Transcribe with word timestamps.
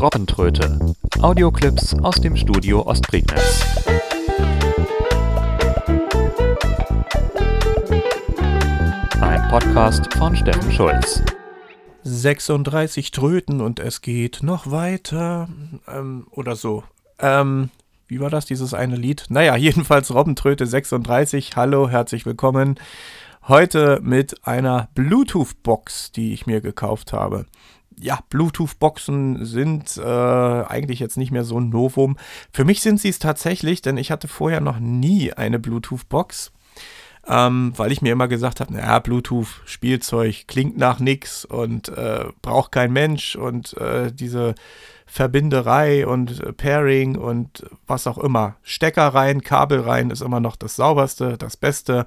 Robbentröte. 0.00 0.78
Audioclips 1.22 1.92
aus 2.04 2.14
dem 2.20 2.36
Studio 2.36 2.86
Ostprignitz. 2.86 3.66
Ein 9.20 9.48
Podcast 9.50 10.14
von 10.14 10.36
Steffen 10.36 10.70
Schulz. 10.70 11.24
36 12.04 13.10
Tröten 13.10 13.60
und 13.60 13.80
es 13.80 14.00
geht 14.00 14.38
noch 14.42 14.70
weiter. 14.70 15.48
Ähm, 15.88 16.28
oder 16.30 16.54
so. 16.54 16.84
Ähm, 17.18 17.70
wie 18.06 18.20
war 18.20 18.30
das, 18.30 18.46
dieses 18.46 18.74
eine 18.74 18.94
Lied? 18.94 19.24
Naja, 19.30 19.56
jedenfalls 19.56 20.14
Robbentröte 20.14 20.64
36. 20.66 21.56
Hallo, 21.56 21.88
herzlich 21.88 22.24
willkommen. 22.24 22.78
Heute 23.48 23.98
mit 24.00 24.46
einer 24.46 24.90
Bluetooth-Box, 24.94 26.12
die 26.12 26.34
ich 26.34 26.46
mir 26.46 26.60
gekauft 26.60 27.12
habe. 27.12 27.46
Ja, 28.00 28.20
Bluetooth-Boxen 28.30 29.44
sind 29.44 29.96
äh, 29.96 30.02
eigentlich 30.02 31.00
jetzt 31.00 31.16
nicht 31.16 31.30
mehr 31.30 31.44
so 31.44 31.58
ein 31.58 31.68
Novum. 31.68 32.16
Für 32.52 32.64
mich 32.64 32.80
sind 32.80 33.00
sie 33.00 33.08
es 33.08 33.18
tatsächlich, 33.18 33.82
denn 33.82 33.96
ich 33.96 34.10
hatte 34.10 34.28
vorher 34.28 34.60
noch 34.60 34.78
nie 34.78 35.32
eine 35.32 35.58
Bluetooth-Box. 35.58 36.52
Ähm, 37.30 37.72
weil 37.76 37.92
ich 37.92 38.00
mir 38.00 38.12
immer 38.12 38.28
gesagt 38.28 38.60
habe, 38.60 38.72
naja, 38.72 39.00
Bluetooth, 39.00 39.60
Spielzeug, 39.66 40.44
klingt 40.46 40.78
nach 40.78 40.98
nix 40.98 41.44
und 41.44 41.90
äh, 41.90 42.24
braucht 42.40 42.72
kein 42.72 42.90
Mensch 42.90 43.36
und 43.36 43.76
äh, 43.76 44.10
diese 44.10 44.54
Verbinderei 45.10 46.06
und 46.06 46.56
Pairing 46.58 47.16
und 47.16 47.64
was 47.86 48.06
auch 48.06 48.18
immer. 48.18 48.56
Stecker 48.62 49.08
rein, 49.08 49.40
Kabel 49.40 49.80
rein 49.80 50.10
ist 50.10 50.20
immer 50.20 50.38
noch 50.38 50.54
das 50.54 50.76
sauberste, 50.76 51.38
das 51.38 51.56
Beste. 51.56 52.04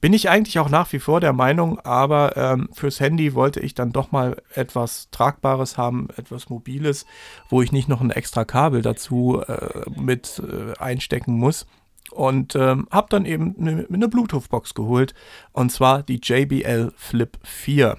Bin 0.00 0.14
ich 0.14 0.30
eigentlich 0.30 0.58
auch 0.58 0.70
nach 0.70 0.90
wie 0.92 0.98
vor 0.98 1.20
der 1.20 1.34
Meinung, 1.34 1.78
aber 1.80 2.36
ähm, 2.36 2.70
fürs 2.72 3.00
Handy 3.00 3.34
wollte 3.34 3.60
ich 3.60 3.74
dann 3.74 3.92
doch 3.92 4.12
mal 4.12 4.42
etwas 4.54 5.10
Tragbares 5.10 5.76
haben, 5.76 6.08
etwas 6.16 6.48
Mobiles, 6.48 7.04
wo 7.50 7.60
ich 7.60 7.70
nicht 7.70 7.88
noch 7.88 8.00
ein 8.00 8.10
extra 8.10 8.46
Kabel 8.46 8.80
dazu 8.80 9.42
äh, 9.46 9.82
mit 9.94 10.42
äh, 10.42 10.76
einstecken 10.78 11.34
muss. 11.34 11.66
Und 12.10 12.56
ähm, 12.56 12.88
habe 12.90 13.08
dann 13.10 13.26
eben 13.26 13.54
eine, 13.60 13.86
eine 13.92 14.08
Bluetooth-Box 14.08 14.72
geholt, 14.72 15.12
und 15.52 15.70
zwar 15.70 16.02
die 16.02 16.18
JBL 16.22 16.92
Flip 16.96 17.38
4. 17.42 17.98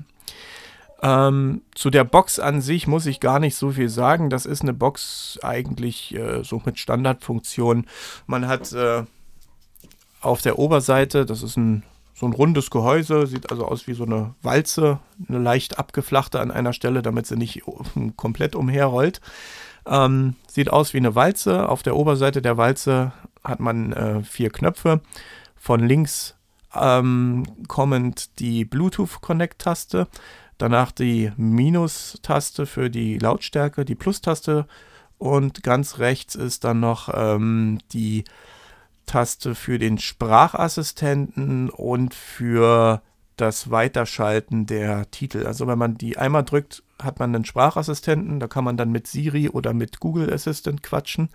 Ähm, 1.02 1.62
zu 1.76 1.90
der 1.90 2.04
Box 2.04 2.40
an 2.40 2.62
sich 2.62 2.88
muss 2.88 3.06
ich 3.06 3.20
gar 3.20 3.40
nicht 3.40 3.56
so 3.56 3.72
viel 3.72 3.90
sagen. 3.90 4.30
Das 4.30 4.46
ist 4.46 4.62
eine 4.62 4.74
Box 4.74 5.40
eigentlich 5.42 6.14
äh, 6.14 6.44
so 6.44 6.62
mit 6.66 6.78
Standardfunktion. 6.78 7.86
Man 8.28 8.48
hat 8.48 8.74
äh, 8.74 9.04
auf 10.22 10.42
der 10.42 10.60
Oberseite, 10.60 11.26
das 11.26 11.42
ist 11.42 11.56
ein, 11.56 11.84
so 12.14 12.26
ein 12.26 12.34
rundes 12.34 12.70
Gehäuse, 12.70 13.28
sieht 13.28 13.50
also 13.50 13.66
aus 13.66 13.88
wie 13.88 13.94
so 13.94 14.04
eine 14.04 14.36
Walze, 14.42 15.00
eine 15.30 15.40
leicht 15.40 15.80
abgeflachte 15.80 16.42
an 16.42 16.52
einer 16.52 16.74
Stelle, 16.74 17.02
damit 17.02 17.28
sie 17.28 17.38
nicht 17.38 17.62
komplett 18.18 18.56
umherrollt. 18.56 19.22
Ähm, 19.86 20.36
sieht 20.48 20.70
aus 20.70 20.94
wie 20.94 20.98
eine 20.98 21.16
Walze. 21.16 21.70
Auf 21.70 21.82
der 21.82 21.96
Oberseite 21.96 22.42
der 22.42 22.58
Walze 22.58 23.14
hat 23.44 23.62
man 23.62 23.94
äh, 23.94 24.24
vier 24.24 24.50
Knöpfe. 24.50 25.00
Von 25.56 25.88
links 25.88 26.36
ähm, 26.76 27.44
kommend 27.68 28.40
die 28.40 28.66
Bluetooth 28.66 29.22
Connect-Taste. 29.22 30.08
Danach 30.58 30.92
die 30.92 31.32
Minus-Taste 31.38 32.66
für 32.66 32.90
die 32.90 33.18
Lautstärke, 33.18 33.86
die 33.86 33.96
Plus-Taste 33.96 34.68
und 35.20 35.64
ganz 35.64 36.00
rechts 36.00 36.34
ist 36.34 36.64
dann 36.64 36.80
noch 36.80 37.10
ähm, 37.14 37.80
die 37.92 38.24
Taste 39.06 39.54
für 39.54 39.78
den 39.78 40.00
Sprachassistenten 40.00 41.70
und 41.70 42.14
für 42.14 43.02
das 43.36 43.70
Weiterschalten 43.70 44.66
der 44.66 45.12
Titel. 45.12 45.46
Also 45.46 45.68
wenn 45.68 45.78
man 45.78 45.98
die 45.98 46.18
einmal 46.18 46.44
drückt, 46.44 46.84
hat 47.02 47.20
man 47.20 47.36
einen 47.36 47.46
Sprachassistenten, 47.46 48.40
da 48.40 48.48
kann 48.48 48.64
man 48.64 48.78
dann 48.78 48.92
mit 48.92 49.08
Siri 49.08 49.50
oder 49.50 49.74
mit 49.74 50.00
Google 50.00 50.32
Assistant 50.32 50.84
quatschen. 50.84 51.30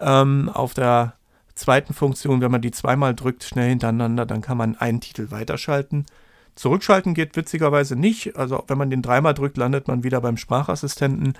Ähm, 0.00 0.48
auf 0.48 0.72
der 0.74 1.17
zweiten 1.58 1.92
Funktion, 1.92 2.40
wenn 2.40 2.50
man 2.50 2.62
die 2.62 2.70
zweimal 2.70 3.14
drückt, 3.14 3.44
schnell 3.44 3.68
hintereinander, 3.68 4.24
dann 4.24 4.40
kann 4.40 4.56
man 4.56 4.76
einen 4.76 5.00
Titel 5.00 5.30
weiterschalten. 5.30 6.06
Zurückschalten 6.54 7.14
geht 7.14 7.36
witzigerweise 7.36 7.94
nicht. 7.94 8.36
Also 8.36 8.64
wenn 8.66 8.78
man 8.78 8.90
den 8.90 9.02
dreimal 9.02 9.34
drückt, 9.34 9.56
landet 9.56 9.86
man 9.86 10.02
wieder 10.02 10.20
beim 10.20 10.36
Sprachassistenten. 10.36 11.34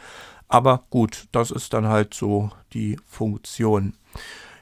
Aber 0.47 0.85
gut, 0.91 1.27
das 1.33 1.51
ist 1.51 1.73
dann 1.73 1.89
halt 1.89 2.15
so 2.15 2.51
die 2.73 2.99
Funktion. 3.07 3.95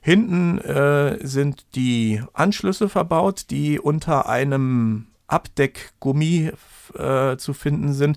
Hinten 0.00 0.58
äh, 0.58 1.18
sind 1.26 1.66
die 1.74 2.22
Anschlüsse 2.32 2.88
verbaut, 2.88 3.46
die 3.50 3.80
unter 3.80 4.28
einem 4.28 5.06
Abdeckgummi 5.26 6.52
äh, 6.94 7.36
zu 7.36 7.52
finden 7.52 7.92
sind. 7.92 8.16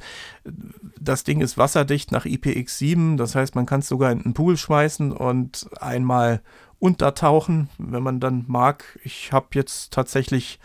Das 1.00 1.24
Ding 1.24 1.42
ist 1.42 1.58
wasserdicht 1.58 2.12
nach 2.12 2.26
IPX7, 2.26 3.18
das 3.18 3.36
heißt, 3.36 3.56
man 3.56 3.66
kann 3.66 3.80
es 3.80 3.88
sogar 3.88 4.12
in 4.12 4.22
den 4.22 4.34
Pool 4.34 4.58
schmeißen 4.58 5.12
und 5.12 5.68
einmal 5.82 6.42
untertauchen, 6.80 7.70
wenn 7.78 8.04
man 8.04 8.20
dann 8.20 8.46
mag. 8.48 9.00
Ich 9.04 9.32
habe 9.32 9.48
jetzt 9.54 9.92
tatsächlich 9.92 10.60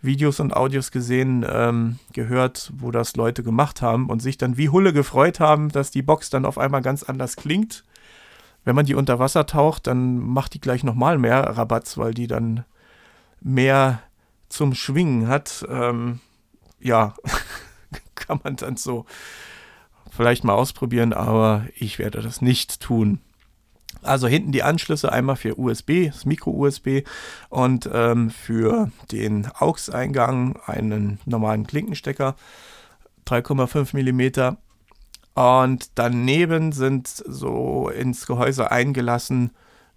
Videos 0.00 0.40
und 0.40 0.54
Audios 0.54 0.90
gesehen, 0.90 1.46
ähm, 1.48 1.98
gehört, 2.12 2.72
wo 2.76 2.90
das 2.90 3.16
Leute 3.16 3.42
gemacht 3.42 3.82
haben 3.82 4.10
und 4.10 4.20
sich 4.20 4.36
dann 4.36 4.56
wie 4.56 4.68
Hulle 4.68 4.92
gefreut 4.92 5.38
haben, 5.38 5.68
dass 5.68 5.90
die 5.90 6.02
Box 6.02 6.28
dann 6.28 6.44
auf 6.44 6.58
einmal 6.58 6.82
ganz 6.82 7.04
anders 7.04 7.36
klingt. 7.36 7.84
Wenn 8.64 8.74
man 8.74 8.86
die 8.86 8.94
unter 8.94 9.18
Wasser 9.18 9.46
taucht, 9.46 9.86
dann 9.86 10.18
macht 10.18 10.54
die 10.54 10.60
gleich 10.60 10.82
nochmal 10.82 11.18
mehr 11.18 11.42
Rabatz, 11.42 11.98
weil 11.98 12.14
die 12.14 12.26
dann 12.26 12.64
mehr 13.40 14.02
zum 14.48 14.74
Schwingen 14.74 15.28
hat. 15.28 15.64
Ähm, 15.68 16.20
ja, 16.80 17.14
kann 18.14 18.40
man 18.42 18.56
dann 18.56 18.76
so 18.76 19.06
vielleicht 20.10 20.44
mal 20.44 20.54
ausprobieren, 20.54 21.12
aber 21.12 21.66
ich 21.74 21.98
werde 21.98 22.20
das 22.20 22.42
nicht 22.42 22.80
tun. 22.80 23.20
Also 24.00 24.26
hinten 24.26 24.52
die 24.52 24.62
Anschlüsse 24.62 25.12
einmal 25.12 25.36
für 25.36 25.58
USB, 25.58 26.06
das 26.06 26.24
Micro-USB 26.24 27.04
und 27.50 27.88
ähm, 27.92 28.30
für 28.30 28.90
den 29.10 29.48
AUX-Eingang 29.58 30.58
einen 30.66 31.20
normalen 31.24 31.66
Klinkenstecker, 31.66 32.34
3,5 33.26 33.94
mm. 33.94 34.56
Und 35.34 35.90
daneben 35.94 36.72
sind 36.72 37.08
so 37.08 37.88
ins 37.88 38.26
Gehäuse 38.26 38.70
eingelassen 38.70 39.52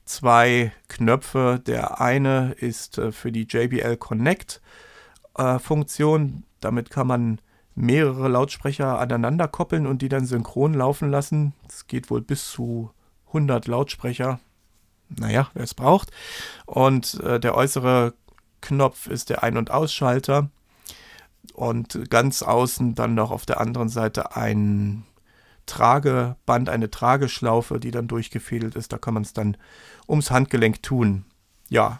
zwei 0.05 0.71
Knöpfe. 0.87 1.61
Der 1.65 1.99
eine 1.99 2.53
ist 2.53 2.97
äh, 2.97 3.11
für 3.11 3.31
die 3.31 3.47
JBL 3.49 3.97
Connect 3.97 4.61
äh, 5.37 5.59
Funktion. 5.59 6.43
Damit 6.61 6.89
kann 6.89 7.07
man 7.07 7.41
mehrere 7.75 8.29
Lautsprecher 8.29 8.97
aneinander 8.99 9.47
koppeln 9.47 9.85
und 9.85 10.01
die 10.01 10.09
dann 10.09 10.25
synchron 10.25 10.73
laufen 10.73 11.09
lassen. 11.09 11.53
Das 11.67 11.87
geht 11.87 12.09
wohl 12.09 12.21
bis 12.21 12.49
zu 12.49 12.91
100 13.35 13.67
Lautsprecher. 13.67 14.39
Naja, 15.09 15.49
wer 15.53 15.63
es 15.63 15.73
braucht. 15.73 16.11
Und 16.65 17.19
äh, 17.21 17.39
der 17.39 17.55
äußere 17.55 18.13
Knopf 18.61 19.07
ist 19.07 19.29
der 19.29 19.43
Ein- 19.43 19.57
und 19.57 19.71
Ausschalter. 19.71 20.49
Und 21.53 22.09
ganz 22.09 22.41
außen 22.41 22.95
dann 22.95 23.13
noch 23.13 23.31
auf 23.31 23.45
der 23.45 23.61
anderen 23.61 23.89
Seite 23.89 24.35
ein 24.35 25.03
Trageband, 25.65 26.69
eine 26.69 26.89
Trageschlaufe, 26.89 27.79
die 27.79 27.91
dann 27.91 28.07
durchgefädelt 28.07 28.75
ist. 28.75 28.93
Da 28.93 28.97
kann 28.97 29.13
man 29.13 29.23
es 29.23 29.33
dann 29.33 29.57
ums 30.07 30.31
Handgelenk 30.31 30.81
tun. 30.81 31.25
Ja. 31.69 31.99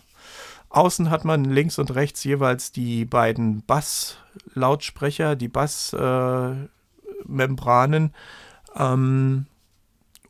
Außen 0.69 1.09
hat 1.09 1.25
man 1.25 1.45
links 1.45 1.79
und 1.79 1.95
rechts 1.95 2.23
jeweils 2.23 2.71
die 2.71 3.05
beiden 3.05 3.63
Basslautsprecher, 3.65 5.35
die 5.35 5.47
Bassmembranen. 5.47 8.13
Äh, 8.75 8.83
ähm, 8.83 9.47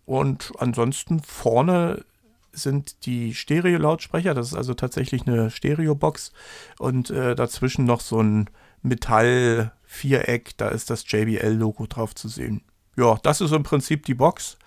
und 0.05 0.53
ansonsten 0.59 1.21
vorne 1.21 2.03
sind 2.51 3.05
die 3.05 3.33
Stereo-Lautsprecher. 3.33 4.33
Das 4.33 4.47
ist 4.47 4.53
also 4.53 4.73
tatsächlich 4.73 5.27
eine 5.27 5.49
Stereo-Box. 5.51 6.31
Und 6.79 7.09
äh, 7.09 7.35
dazwischen 7.35 7.85
noch 7.85 8.01
so 8.01 8.21
ein 8.21 8.49
Metall-Viereck. 8.81 10.57
Da 10.57 10.69
ist 10.69 10.89
das 10.89 11.09
JBL-Logo 11.11 11.87
drauf 11.87 12.15
zu 12.15 12.27
sehen. 12.27 12.61
Ja, 12.95 13.17
das 13.23 13.41
ist 13.41 13.51
im 13.51 13.63
Prinzip 13.63 14.05
die 14.05 14.13
Box. 14.13 14.57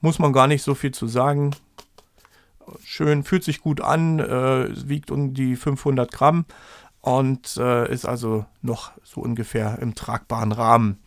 Muss 0.00 0.18
man 0.18 0.32
gar 0.32 0.46
nicht 0.46 0.62
so 0.62 0.74
viel 0.74 0.92
zu 0.92 1.06
sagen. 1.06 1.54
Schön, 2.84 3.24
fühlt 3.24 3.44
sich 3.44 3.60
gut 3.60 3.80
an, 3.80 4.18
äh, 4.20 4.88
wiegt 4.88 5.10
um 5.10 5.34
die 5.34 5.56
500 5.56 6.12
Gramm 6.12 6.44
und 7.00 7.56
äh, 7.56 7.90
ist 7.90 8.04
also 8.04 8.44
noch 8.60 8.92
so 9.02 9.20
ungefähr 9.22 9.78
im 9.80 9.94
tragbaren 9.94 10.52
Rahmen. 10.52 10.98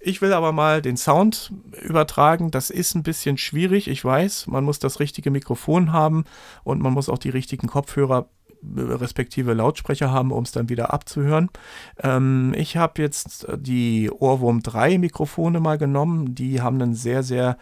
Ich 0.00 0.22
will 0.22 0.32
aber 0.32 0.52
mal 0.52 0.80
den 0.80 0.96
Sound 0.96 1.52
übertragen. 1.82 2.50
Das 2.50 2.70
ist 2.70 2.94
ein 2.94 3.02
bisschen 3.02 3.36
schwierig, 3.36 3.88
ich 3.88 4.04
weiß. 4.04 4.46
Man 4.46 4.64
muss 4.64 4.78
das 4.78 5.00
richtige 5.00 5.30
Mikrofon 5.30 5.92
haben 5.92 6.24
und 6.62 6.80
man 6.80 6.92
muss 6.92 7.08
auch 7.08 7.18
die 7.18 7.30
richtigen 7.30 7.66
Kopfhörer 7.66 8.28
äh, 8.76 8.80
respektive 8.80 9.54
Lautsprecher 9.54 10.12
haben, 10.12 10.30
um 10.30 10.44
es 10.44 10.52
dann 10.52 10.68
wieder 10.68 10.92
abzuhören. 10.92 11.50
Ähm, 12.00 12.54
ich 12.56 12.76
habe 12.76 13.02
jetzt 13.02 13.48
die 13.56 14.10
Ohrwurm 14.10 14.62
3 14.62 14.98
Mikrofone 14.98 15.58
mal 15.58 15.78
genommen. 15.78 16.34
Die 16.34 16.60
haben 16.60 16.80
einen 16.80 16.94
sehr, 16.94 17.24
sehr 17.24 17.58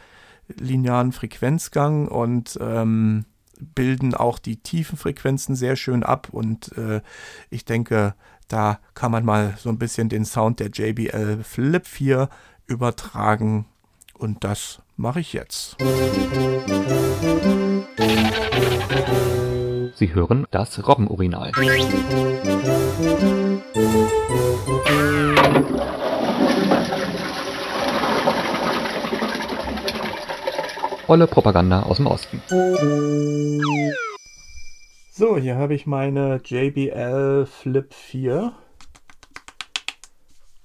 linearen 0.49 1.13
Frequenzgang 1.13 2.07
und 2.07 2.59
ähm, 2.61 3.25
bilden 3.59 4.15
auch 4.15 4.39
die 4.39 4.59
tiefen 4.59 4.99
Frequenzen 4.99 5.57
sehr 5.57 5.77
schön 5.77 6.03
ab. 6.03 6.29
Und 6.31 6.77
äh, 6.77 7.01
ich 7.51 7.65
denke, 7.65 8.15
da 8.49 8.79
kann 8.95 9.13
man 9.13 9.25
mal 9.25 9.55
so 9.59 9.69
ein 9.69 9.79
bisschen 9.79 10.09
den 10.09 10.25
Sound 10.25 10.61
der 10.61 10.69
JBL 10.69 11.43
Flip 11.43 11.87
4 11.87 12.29
übertragen. 12.67 13.67
Und 14.15 14.45
das 14.45 14.81
mache 14.97 15.21
ich 15.21 15.33
jetzt. 15.33 15.77
Sie 19.95 20.15
hören 20.15 20.47
das 20.51 20.87
Robbenurinal. 20.87 21.53
Olle 31.09 31.27
Propaganda 31.29 31.83
aus 31.83 31.99
dem 31.99 32.07
Osten. 32.07 32.43
So, 35.19 35.39
hier 35.39 35.57
habe 35.57 35.73
ich 35.73 35.87
meine 35.87 36.43
JBL 36.45 37.47
Flip 37.47 37.95
4 37.95 38.53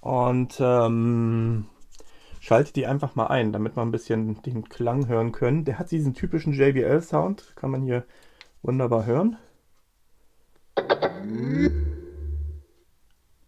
und 0.01 0.57
ähm, 0.59 1.67
schalte 2.41 2.73
die 2.73 2.85
einfach 2.85 3.15
mal 3.15 3.27
ein, 3.27 3.53
damit 3.53 3.77
wir 3.77 3.81
ein 3.81 3.91
bisschen 3.91 4.41
den 4.41 4.67
Klang 4.67 5.07
hören 5.07 5.31
können. 5.31 5.63
Der 5.63 5.79
hat 5.79 5.89
diesen 5.89 6.15
typischen 6.15 6.51
JBL-Sound, 6.51 7.53
kann 7.55 7.71
man 7.71 7.81
hier 7.81 8.03
wunderbar 8.61 9.05
hören. 9.05 9.37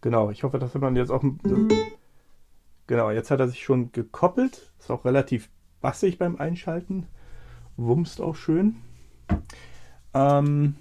Genau, 0.00 0.30
ich 0.30 0.42
hoffe, 0.42 0.58
dass 0.58 0.72
man 0.72 0.96
jetzt 0.96 1.10
auch... 1.10 1.22
Genau, 2.86 3.10
jetzt 3.10 3.30
hat 3.30 3.40
er 3.40 3.48
sich 3.48 3.62
schon 3.62 3.92
gekoppelt. 3.92 4.72
Ist 4.78 4.90
auch 4.90 5.04
relativ 5.04 5.50
bassig 5.82 6.16
beim 6.16 6.36
Einschalten. 6.36 7.08
Wumst 7.76 8.22
auch 8.22 8.36
schön. 8.36 8.76
Ähm, 10.14 10.76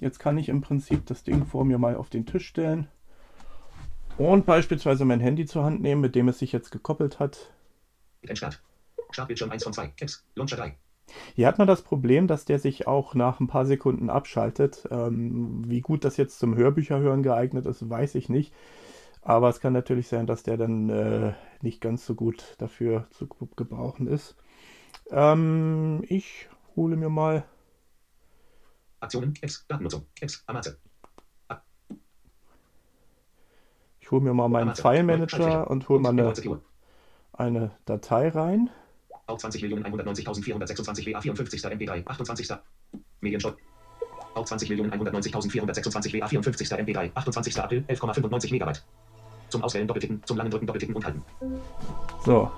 jetzt 0.00 0.18
kann 0.18 0.38
ich 0.38 0.48
im 0.48 0.60
Prinzip 0.60 1.06
das 1.06 1.22
Ding 1.22 1.46
vor 1.46 1.64
mir 1.64 1.78
mal 1.78 1.96
auf 1.96 2.10
den 2.10 2.26
Tisch 2.26 2.46
stellen 2.46 2.88
und 4.18 4.44
beispielsweise 4.44 5.04
mein 5.04 5.20
Handy 5.20 5.46
zur 5.46 5.64
Hand 5.64 5.80
nehmen, 5.80 6.00
mit 6.00 6.14
dem 6.14 6.28
es 6.28 6.38
sich 6.38 6.52
jetzt 6.52 6.70
gekoppelt 6.70 7.18
hat. 7.18 7.50
Entsperrt. 8.22 8.62
Startbildschirm 9.12 9.50
1 9.50 9.64
von 9.64 9.72
2. 9.72 9.88
Caps. 9.96 10.24
Launcher 10.34 10.56
3. 10.56 10.76
Hier 11.34 11.46
hat 11.46 11.58
man 11.58 11.66
das 11.66 11.82
Problem, 11.82 12.26
dass 12.26 12.44
der 12.44 12.58
sich 12.58 12.86
auch 12.86 13.14
nach 13.14 13.40
ein 13.40 13.46
paar 13.46 13.66
Sekunden 13.66 14.10
abschaltet. 14.10 14.86
Ähm, 14.90 15.64
wie 15.66 15.80
gut 15.80 16.04
das 16.04 16.16
jetzt 16.16 16.38
zum 16.38 16.54
Hörbücherhören 16.54 17.22
geeignet 17.22 17.66
ist, 17.66 17.88
weiß 17.88 18.14
ich 18.14 18.28
nicht. 18.28 18.52
Aber 19.22 19.48
es 19.48 19.60
kann 19.60 19.72
natürlich 19.72 20.08
sein, 20.08 20.26
dass 20.26 20.42
der 20.42 20.56
dann 20.56 20.88
äh, 20.90 21.32
nicht 21.62 21.80
ganz 21.80 22.06
so 22.06 22.14
gut 22.14 22.56
dafür 22.58 23.06
zu 23.10 23.26
gebrauchen 23.56 24.06
ist. 24.06 24.36
Ähm, 25.10 26.04
ich 26.08 26.48
hole 26.76 26.96
mir 26.96 27.10
mal. 27.10 27.44
Aktionen, 29.00 29.34
Apps, 29.40 29.66
Datennutzung, 29.66 30.06
Apps, 30.20 30.42
Amazon. 30.46 30.76
Ich 34.00 34.10
hole 34.10 34.22
mir 34.22 34.34
mal 34.34 34.48
meinen 34.48 34.74
File 34.74 35.04
Manager 35.04 35.70
und 35.70 35.88
hole 35.88 36.00
mal 36.00 36.10
eine, 36.10 36.34
eine 37.32 37.70
Datei 37.84 38.28
rein. 38.28 38.70
Auch 39.26 39.38
20.190.426 39.38 41.04
WA54 41.06 41.64
MP3, 41.70 42.06
28. 42.06 42.50
Medienstopp. 43.20 43.56
Auch 44.34 44.44
20.190.426 44.44 46.12
WA54 46.12 46.76
MP3, 46.78 47.10
28. 47.14 47.60
April, 47.60 47.84
11,95 47.88 48.50
Megabyte. 48.50 48.84
Zum 49.48 49.62
Auswählen 49.62 49.86
doppeltippen, 49.86 50.22
zum 50.24 50.36
langen 50.36 50.50
Drücken 50.50 50.66
doppeltippen 50.66 50.96
und 50.96 51.04
halten. 51.04 51.22
So. 52.24 52.50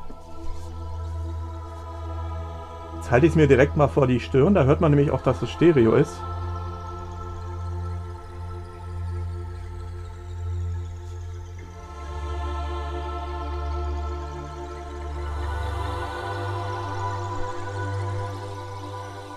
Jetzt 3.03 3.11
halte 3.11 3.27
ich 3.27 3.33
es 3.33 3.37
mir 3.37 3.49
direkt 3.49 3.77
mal 3.77 3.89
vor 3.89 4.07
die 4.07 4.21
Stirn. 4.21 4.55
Da 4.55 4.63
hört 4.63 4.81
man 4.81 4.93
nämlich 4.93 5.11
auch, 5.11 5.23
dass 5.23 5.43
es 5.43 5.51
Stereo 5.51 5.97
ist. 5.97 6.15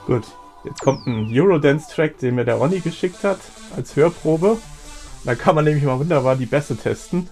Gut, 0.06 0.26
jetzt 0.64 0.82
kommt 0.82 1.08
ein 1.08 1.28
Eurodance-Track, 1.32 2.20
den 2.20 2.36
mir 2.36 2.46
der 2.46 2.56
Ronny 2.56 2.82
geschickt 2.82 3.24
hat, 3.24 3.40
als 3.76 3.96
Hörprobe. 3.96 4.60
Da 5.24 5.34
kann 5.34 5.56
man 5.56 5.66
nämlich 5.66 5.84
mal 5.84 5.98
wunderbar 5.98 6.36
die 6.36 6.46
Bässe 6.46 6.78
testen. 6.78 7.28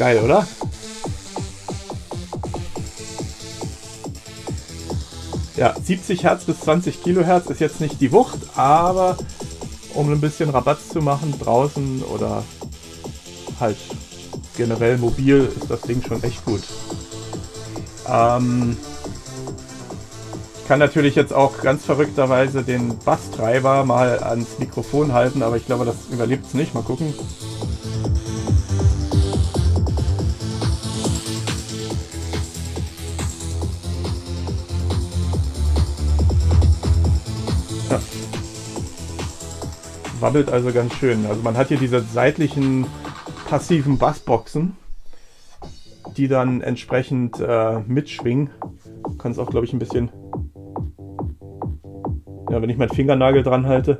Geil, 0.00 0.18
oder? 0.24 0.48
Ja, 5.56 5.74
70 5.78 6.22
Hertz 6.22 6.44
bis 6.44 6.60
20 6.60 7.02
Kilohertz 7.02 7.50
ist 7.50 7.60
jetzt 7.60 7.82
nicht 7.82 8.00
die 8.00 8.10
Wucht, 8.10 8.38
aber 8.56 9.18
um 9.92 10.10
ein 10.10 10.22
bisschen 10.22 10.48
Rabatt 10.48 10.78
zu 10.90 11.02
machen 11.02 11.34
draußen 11.38 12.02
oder 12.04 12.44
halt 13.60 13.76
generell 14.56 14.96
mobil 14.96 15.52
ist 15.54 15.70
das 15.70 15.82
Ding 15.82 16.02
schon 16.02 16.22
echt 16.22 16.46
gut. 16.46 16.62
Ähm, 18.08 18.78
ich 20.62 20.66
kann 20.66 20.78
natürlich 20.78 21.14
jetzt 21.14 21.34
auch 21.34 21.60
ganz 21.60 21.84
verrückterweise 21.84 22.62
den 22.62 22.96
Basstreiber 23.00 23.84
mal 23.84 24.18
ans 24.20 24.58
Mikrofon 24.58 25.12
halten, 25.12 25.42
aber 25.42 25.58
ich 25.58 25.66
glaube, 25.66 25.84
das 25.84 25.96
überlebt 26.10 26.46
es 26.46 26.54
nicht. 26.54 26.72
Mal 26.72 26.84
gucken. 26.84 27.12
Wabbelt 40.20 40.50
also 40.50 40.70
ganz 40.72 40.94
schön. 40.94 41.24
Also 41.26 41.42
man 41.42 41.56
hat 41.56 41.68
hier 41.68 41.78
diese 41.78 42.00
seitlichen 42.00 42.86
passiven 43.48 43.96
Bassboxen, 43.98 44.76
die 46.16 46.28
dann 46.28 46.60
entsprechend 46.60 47.40
äh, 47.40 47.80
mitschwingen. 47.86 48.50
Du 49.04 49.16
kannst 49.16 49.40
auch, 49.40 49.48
glaube 49.48 49.66
ich, 49.66 49.72
ein 49.72 49.78
bisschen. 49.78 50.10
Ja, 52.50 52.60
wenn 52.60 52.68
ich 52.68 52.76
meinen 52.76 52.90
Fingernagel 52.90 53.42
dran 53.42 53.66
halte. 53.66 53.98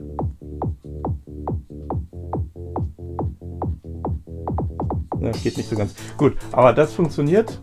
Ja, 5.21 5.31
geht 5.31 5.57
nicht 5.57 5.69
so 5.69 5.77
ganz. 5.77 5.95
Gut, 6.17 6.37
aber 6.53 6.73
das 6.73 6.93
funktioniert. 6.93 7.63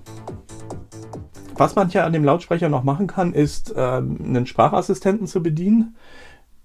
Was 1.55 1.75
man 1.75 1.89
hier 1.89 2.05
an 2.05 2.13
dem 2.13 2.23
Lautsprecher 2.23 2.69
noch 2.69 2.83
machen 2.83 3.07
kann, 3.07 3.33
ist 3.33 3.75
äh, 3.75 3.79
einen 3.79 4.45
Sprachassistenten 4.45 5.27
zu 5.27 5.41
bedienen. 5.41 5.95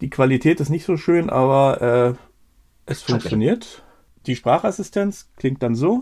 Die 0.02 0.10
Qualität 0.10 0.58
ist 0.58 0.69
nicht 0.69 0.84
so 0.84 0.96
schön, 0.96 1.31
aber 1.31 1.81
äh, 1.81 2.90
es 2.90 3.02
funktioniert. 3.02 3.85
Die 4.26 4.35
Sprachassistenz 4.35 5.30
klingt 5.37 5.62
dann 5.62 5.76
so. 5.76 6.00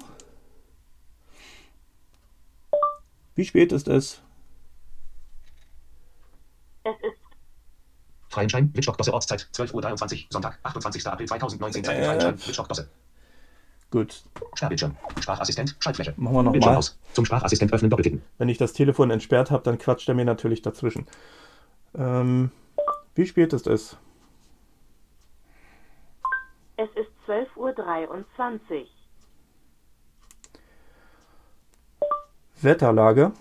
Wie 3.34 3.44
spät 3.44 3.72
ist 3.72 3.88
es? 3.88 4.22
Es 6.82 6.94
ist 7.02 7.20
Freienschein, 8.30 8.70
Wittstock-Dosse, 8.72 9.12
Ortszeit, 9.12 9.50
12.23 9.52 9.74
Uhr, 9.74 10.26
Sonntag, 10.30 10.58
28. 10.62 11.06
April 11.06 11.28
2019, 11.28 11.84
Zeit, 11.84 11.98
äh, 11.98 12.04
Freienschein, 12.06 12.38
Wittstock-Dosse. 12.38 12.88
Gut. 13.90 14.24
Sperrbildschirm, 14.54 14.96
Sprachassistent, 15.20 15.76
Schaltfläche. 15.78 16.14
Machen 16.16 16.36
wir 16.36 16.42
nochmal. 16.44 16.76
aus. 16.76 16.98
Zum 17.12 17.26
Sprachassistent 17.26 17.70
öffnen, 17.70 17.90
doppelklicken. 17.90 18.22
Wenn 18.38 18.48
ich 18.48 18.56
das 18.56 18.72
Telefon 18.72 19.10
entsperrt 19.10 19.50
habe, 19.50 19.62
dann 19.62 19.76
quatscht 19.76 20.08
er 20.08 20.14
mir 20.14 20.24
natürlich 20.24 20.62
dazwischen. 20.62 21.06
Ähm, 21.94 22.50
wie 23.14 23.26
spät 23.26 23.52
ist 23.52 23.66
es? 23.66 23.96
Es 26.76 26.88
ist 26.90 27.10
12.23 27.26 27.56
Uhr. 27.56 28.86
Wetterlage. 32.62 33.32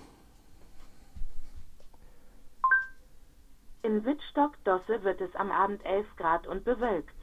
In 3.84 4.04
Wittstock-Dosse 4.06 5.04
wird 5.04 5.22
es 5.22 5.34
am 5.36 5.52
Abend 5.52 5.86
11 5.86 6.06
Grad 6.18 6.48
und 6.48 6.64
bewölkt. 6.64 7.16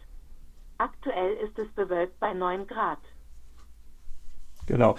Aktuell 0.78 1.34
ist 1.36 1.58
es 1.58 1.68
bewölkt 1.74 2.18
bei 2.18 2.32
9 2.32 2.66
Grad. 2.66 2.98
Genau. 4.66 4.96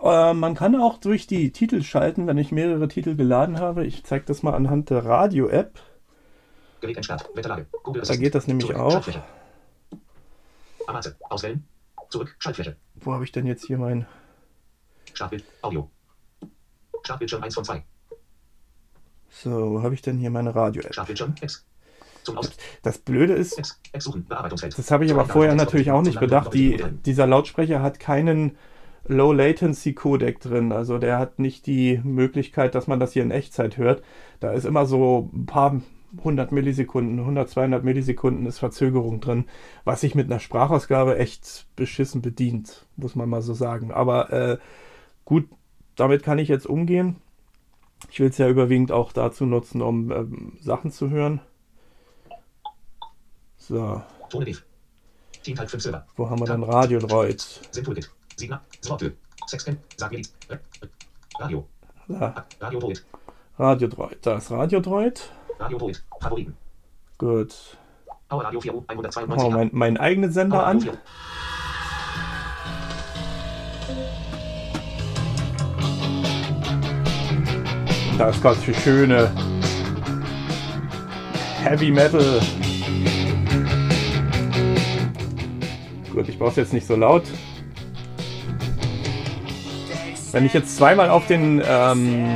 Äh, 0.00 0.34
man 0.34 0.54
kann 0.54 0.76
auch 0.76 0.98
durch 0.98 1.26
die 1.26 1.50
Titel 1.52 1.82
schalten, 1.82 2.26
wenn 2.26 2.38
ich 2.38 2.52
mehrere 2.52 2.88
Titel 2.88 3.16
geladen 3.16 3.58
habe. 3.58 3.86
Ich 3.86 4.04
zeige 4.04 4.26
das 4.26 4.42
mal 4.42 4.54
anhand 4.54 4.90
der 4.90 5.04
Radio-App. 5.04 5.80
Gerät 6.80 6.96
entsperrt. 6.96 7.28
Wetterlage. 7.34 7.66
Google 7.82 8.02
da 8.02 8.16
geht 8.16 8.34
das 8.34 8.46
nämlich 8.46 8.74
auch. 8.74 9.06
Amazon. 10.86 11.14
Auswählen. 11.28 11.66
Zurück. 12.08 12.36
Schaltfläche. 12.38 12.76
Wo 12.94 13.12
habe 13.12 13.24
ich 13.24 13.32
denn 13.32 13.46
jetzt 13.46 13.66
hier 13.66 13.78
mein... 13.78 14.06
Startbild. 15.12 15.44
Audio. 15.62 15.90
Startbildschirm 17.02 17.42
1 17.42 17.54
von 17.54 17.64
2. 17.64 17.84
So, 19.28 19.72
wo 19.72 19.82
habe 19.82 19.94
ich 19.94 20.02
denn 20.02 20.18
hier 20.18 20.30
meine 20.30 20.54
Radio-App? 20.54 20.92
Startbildschirm. 20.92 21.34
X. 21.40 21.64
Das 22.82 22.98
Blöde 22.98 23.34
ist, 23.34 23.78
das 23.92 24.90
habe 24.90 25.04
ich 25.04 25.12
aber 25.12 25.26
vorher 25.26 25.54
natürlich 25.54 25.92
auch 25.92 26.02
nicht 26.02 26.18
bedacht. 26.18 26.52
Die, 26.54 26.82
dieser 27.04 27.24
Lautsprecher 27.24 27.82
hat 27.82 28.00
keinen 28.00 28.56
Low 29.04 29.32
Latency 29.32 29.94
Codec 29.94 30.40
drin. 30.40 30.72
Also 30.72 30.98
der 30.98 31.20
hat 31.20 31.38
nicht 31.38 31.66
die 31.66 32.00
Möglichkeit, 32.02 32.74
dass 32.74 32.88
man 32.88 32.98
das 32.98 33.12
hier 33.12 33.22
in 33.22 33.30
Echtzeit 33.30 33.76
hört. 33.76 34.02
Da 34.40 34.50
ist 34.50 34.64
immer 34.64 34.86
so 34.86 35.30
ein 35.32 35.46
paar 35.46 35.80
100 36.18 36.52
Millisekunden, 36.52 37.18
100, 37.18 37.48
200 37.48 37.84
Millisekunden 37.84 38.46
ist 38.46 38.58
Verzögerung 38.58 39.20
drin, 39.20 39.46
was 39.84 40.00
sich 40.00 40.14
mit 40.14 40.26
einer 40.26 40.40
Sprachausgabe 40.40 41.18
echt 41.18 41.66
beschissen 41.76 42.22
bedient, 42.22 42.86
muss 42.96 43.14
man 43.14 43.28
mal 43.28 43.42
so 43.42 43.54
sagen. 43.54 43.92
Aber 43.92 44.32
äh, 44.32 44.58
gut, 45.24 45.48
damit 45.96 46.22
kann 46.22 46.38
ich 46.38 46.48
jetzt 46.48 46.66
umgehen. 46.66 47.16
Ich 48.10 48.20
will 48.20 48.28
es 48.28 48.38
ja 48.38 48.48
überwiegend 48.48 48.92
auch 48.92 49.12
dazu 49.12 49.46
nutzen, 49.46 49.82
um 49.82 50.10
ähm, 50.12 50.52
Sachen 50.60 50.90
zu 50.90 51.10
hören. 51.10 51.40
So. 53.56 54.02
Wo 56.16 56.30
haben 56.30 56.40
wir 56.40 56.46
dann 56.46 56.62
Radio 56.62 56.98
Droid? 56.98 57.60
Radio. 61.38 61.68
Radio 62.60 62.80
Droid. 62.80 63.04
Radio 63.58 63.88
Droid. 63.88 64.18
Da 64.22 64.36
ist 64.36 64.50
Radio 64.50 64.80
Droid. 64.80 65.30
Radio 65.58 65.78
Droid. 65.78 66.02
Favoriten. 66.20 66.56
Gut. 67.18 67.54
Power 68.28 68.44
Radio 68.44 68.60
4 68.60 68.84
192. 68.88 69.46
Oh, 69.46 69.50
mein, 69.50 69.70
mein 69.72 69.96
eigenen 69.96 70.32
Sender 70.32 70.58
Power 70.58 70.66
an. 70.66 70.98
Da 78.18 78.30
ist 78.30 78.42
ganz 78.42 78.58
viel 78.58 78.74
schöne 78.74 79.30
Heavy 81.62 81.90
Metal. 81.90 82.40
Gut, 86.12 86.28
ich 86.28 86.38
brauche 86.38 86.50
es 86.50 86.56
jetzt 86.56 86.72
nicht 86.72 86.86
so 86.86 86.96
laut. 86.96 87.24
Wenn 90.32 90.46
ich 90.46 90.54
jetzt 90.54 90.76
zweimal 90.76 91.10
auf 91.10 91.26
den, 91.26 91.62
ähm, 91.66 92.26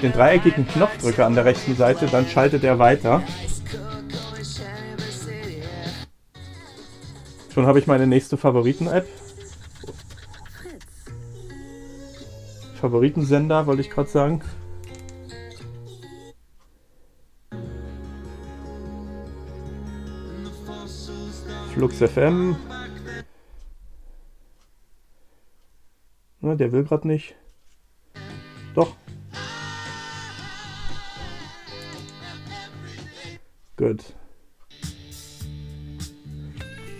den 0.00 0.12
dreieckigen 0.12 0.66
Knopf 0.66 0.98
drücke 0.98 1.24
an 1.24 1.34
der 1.34 1.44
rechten 1.44 1.76
Seite, 1.76 2.06
dann 2.06 2.26
schaltet 2.26 2.64
er 2.64 2.78
weiter. 2.78 3.22
Schon 7.52 7.66
habe 7.66 7.78
ich 7.78 7.86
meine 7.86 8.06
nächste 8.06 8.36
Favoriten-App. 8.36 9.06
Favoritensender, 12.80 13.66
wollte 13.66 13.82
ich 13.82 13.90
gerade 13.90 14.08
sagen. 14.08 14.42
Flux 21.72 21.98
FM. 21.98 22.56
Na, 26.40 26.54
der 26.54 26.70
will 26.70 26.84
gerade 26.84 27.08
nicht. 27.08 27.34
Doch. 28.74 28.94
Gut. 33.88 34.04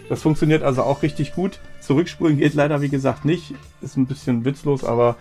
Das 0.09 0.23
funktioniert 0.23 0.63
also 0.63 0.83
auch 0.83 1.03
richtig 1.03 1.35
gut. 1.35 1.61
Zurückspulen 1.81 2.39
geht 2.39 2.55
leider, 2.55 2.81
wie 2.81 2.89
gesagt, 2.89 3.27
nicht. 3.27 3.55
Ist 3.83 3.97
ein 3.97 4.07
bisschen 4.07 4.47
witzlos, 4.47 4.85
aber 4.85 5.17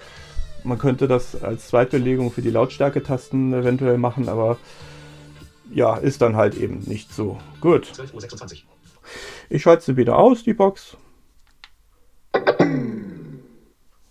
man 0.64 0.78
könnte 0.78 1.10
das 1.10 1.44
als 1.44 1.68
Zweitbelegung 1.68 2.32
für 2.32 2.42
die 2.42 2.52
Lautstärke-Tasten 2.52 3.54
eventuell 3.54 3.98
machen, 3.98 4.30
aber 4.30 4.58
ja, 5.70 5.98
ist 5.98 6.22
dann 6.22 6.38
halt 6.38 6.56
eben 6.56 6.80
nicht 6.86 7.14
so 7.14 7.38
gut. 7.60 7.88
12.26 7.88 8.54
Uhr. 8.54 8.60
Ich 9.50 9.62
schalte 9.62 9.84
sie 9.84 9.98
wieder 9.98 10.18
aus, 10.18 10.44
die 10.44 10.54
Box. 10.54 10.96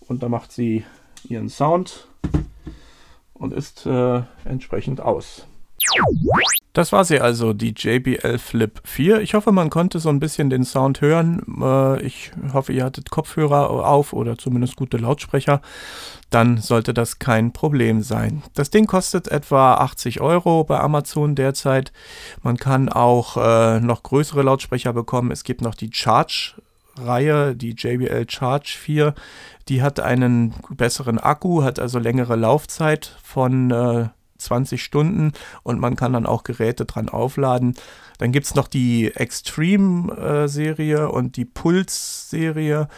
Und 0.00 0.22
dann 0.22 0.30
macht 0.30 0.52
sie 0.52 0.84
ihren 1.26 1.48
Sound 1.48 2.08
und 3.32 3.54
ist 3.54 3.86
äh, 3.86 4.22
entsprechend 4.44 5.00
aus. 5.00 5.46
Das 6.76 6.92
war 6.92 7.06
sie 7.06 7.21
also, 7.21 7.54
die 7.54 7.73
JBL 7.75 8.37
Flip 8.37 8.83
4. 8.85 9.23
Ich 9.23 9.33
hoffe, 9.33 9.50
man 9.50 9.71
konnte 9.71 9.99
so 9.99 10.11
ein 10.11 10.21
bisschen 10.21 10.50
den 10.50 10.62
Sound 10.62 11.00
hören. 11.00 11.40
Äh, 11.59 12.02
ich 12.02 12.33
hoffe, 12.52 12.75
ihr 12.75 12.85
hattet 12.85 13.09
Kopfhörer 13.09 13.71
auf 13.71 14.12
oder 14.12 14.37
zumindest 14.37 14.76
gute 14.76 14.99
Lautsprecher. 14.99 15.62
Dann 16.28 16.59
sollte 16.59 16.92
das 16.92 17.18
kein 17.18 17.54
Problem 17.54 18.02
sein. 18.02 18.42
Das 18.52 18.68
Ding 18.68 18.87
kostet 18.87 19.28
etwa 19.28 19.76
80 19.76 20.21
Euro 20.21 20.64
bei 20.64 20.78
Amazon 20.78 21.35
derzeit. 21.35 21.92
Man 22.42 22.59
kann 22.59 22.90
auch 22.90 23.38
äh, 23.38 23.80
noch 23.80 24.02
größere 24.02 24.42
Lautsprecher 24.42 24.92
bekommen. 24.92 25.30
Es 25.30 25.45
gibt 25.45 25.62
noch 25.62 25.76
die 25.76 25.88
Charge 25.90 26.56
Reihe, 26.99 27.56
die 27.56 27.71
JBL 27.71 28.26
Charge 28.28 28.76
4, 28.78 29.14
die 29.68 29.83
hat 29.83 30.00
einen 30.00 30.54
besseren 30.71 31.18
Akku, 31.18 31.62
hat 31.62 31.78
also 31.78 31.99
längere 31.99 32.37
Laufzeit 32.37 33.16
von 33.23 33.71
äh, 33.71 34.09
20 34.38 34.82
Stunden 34.82 35.32
und 35.62 35.80
man 35.80 35.96
kann 35.96 36.12
dann 36.12 36.26
auch 36.26 36.44
Geräte 36.44 36.84
dran 36.84 37.08
aufladen. 37.08 37.74
Dann 38.18 38.32
gibt 38.32 38.46
es 38.46 38.54
noch 38.54 38.68
die 38.68 39.14
Extreme-Serie 39.14 41.04
äh, 41.04 41.06
und 41.06 41.36
die 41.36 41.44
Pulse-Serie. 41.44 42.88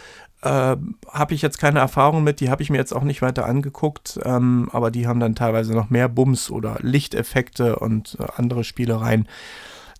Äh, 0.40 0.76
habe 1.08 1.34
ich 1.34 1.42
jetzt 1.42 1.58
keine 1.58 1.80
Erfahrung 1.80 2.22
mit, 2.22 2.40
die 2.40 2.50
habe 2.50 2.62
ich 2.62 2.70
mir 2.70 2.76
jetzt 2.76 2.92
auch 2.92 3.02
nicht 3.02 3.22
weiter 3.22 3.46
angeguckt, 3.46 4.20
ähm, 4.24 4.68
aber 4.72 4.92
die 4.92 5.08
haben 5.08 5.18
dann 5.18 5.34
teilweise 5.34 5.72
noch 5.72 5.90
mehr 5.90 6.08
Bums 6.08 6.50
oder 6.50 6.78
Lichteffekte 6.80 7.76
und 7.76 8.16
äh, 8.20 8.26
andere 8.36 8.62
Spielereien. 8.62 9.26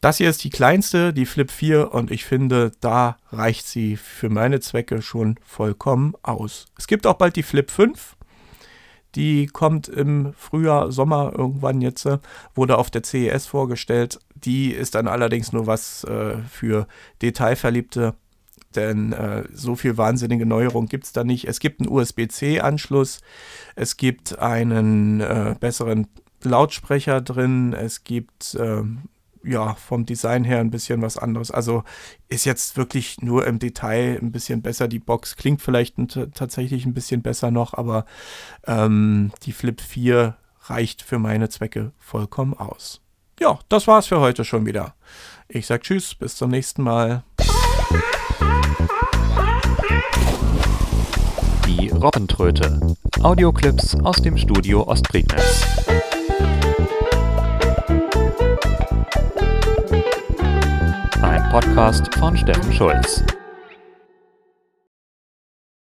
Das 0.01 0.19
hier 0.19 0.31
ist 0.31 0.45
die 0.45 0.51
kleinste, 0.51 1.13
die 1.13 1.27
Flip 1.27 1.51
4, 1.51 1.93
und 1.93 2.13
ich 2.13 2.25
finde, 2.25 2.71
da 2.81 3.17
reicht 3.33 3.67
sie 3.67 3.97
für 3.97 4.29
meine 4.29 4.61
Zwecke 4.61 5.03
schon 5.03 5.41
vollkommen 5.45 6.15
aus. 6.23 6.67
Es 6.79 6.87
gibt 6.87 7.05
auch 7.05 7.15
bald 7.15 7.35
die 7.35 7.43
Flip 7.43 7.69
5. 7.69 8.17
Die 9.19 9.49
kommt 9.49 9.89
im 9.89 10.33
Frühjahr, 10.35 10.93
Sommer 10.93 11.33
irgendwann 11.37 11.81
jetzt, 11.81 12.07
äh, 12.07 12.19
wurde 12.55 12.79
auf 12.79 12.89
der 12.89 13.03
CES 13.03 13.47
vorgestellt. 13.47 14.21
Die 14.37 14.71
ist 14.71 14.95
dann 14.95 15.09
allerdings 15.09 15.53
nur 15.53 15.67
was 15.67 16.05
äh, 16.05 16.37
für 16.49 16.87
Detailverliebte, 17.21 18.15
denn 18.77 19.13
äh, 19.13 19.43
so 19.53 19.75
viel 19.75 19.97
wahnsinnige 19.97 20.47
Neuerung 20.47 20.87
gibt 20.87 21.03
es 21.03 21.13
da 21.13 21.25
nicht. 21.25 21.49
Es 21.49 21.59
gibt 21.59 21.81
einen 21.81 21.91
USB-C-Anschluss, 21.91 23.21
es 23.75 23.97
gibt 23.97 24.39
einen 24.39 25.21
äh, 25.21 25.57
besseren 25.59 26.07
Lautsprecher 26.45 27.21
drin, 27.21 27.73
es 27.73 28.05
gibt 28.05 28.57
ähm, 28.61 29.09
ja, 29.45 29.75
vom 29.75 30.07
Design 30.07 30.45
her 30.45 30.61
ein 30.61 30.71
bisschen 30.71 31.03
was 31.03 31.17
anderes. 31.17 31.51
Also 31.51 31.85
ist 32.29 32.45
jetzt 32.45 32.77
wirklich 32.77 33.21
nur 33.21 33.47
im 33.47 33.59
Detail 33.59 34.19
ein 34.21 34.33
bisschen 34.33 34.63
besser. 34.63 34.89
Die 34.89 34.99
Box 34.99 35.37
klingt 35.37 35.63
vielleicht 35.63 35.97
tatsächlich 36.35 36.87
ein 36.87 36.95
bisschen 36.95 37.23
besser 37.23 37.51
noch, 37.51 37.75
aber 37.75 38.05
ähm, 38.67 39.33
die 39.43 39.53
Flip 39.53 39.81
4 39.81 40.37
reicht 40.67 41.03
für 41.03 41.19
meine 41.19 41.49
Zwecke 41.49 41.93
vollkommen 41.99 42.55
aus. 42.55 43.01
Ja, 43.41 43.59
das 43.69 43.87
war's 43.87 44.09
für 44.09 44.21
heute 44.21 44.45
schon 44.45 44.67
wieder. 44.67 44.95
Ich 45.49 45.67
sag 45.67 45.83
Tschüss, 45.83 46.15
bis 46.15 46.37
zum 46.37 46.51
nächsten 46.51 46.83
Mal. 46.83 47.23
Die 51.67 51.89
Robbentröte. 51.91 52.81
Audioclips 53.23 53.95
aus 54.01 54.17
dem 54.17 54.37
Studio 54.37 54.83
Ostprignitz. 54.87 55.88
Podcast 61.51 62.15
von 62.17 62.37
Steffen 62.37 62.71
Schulz. 62.75 63.25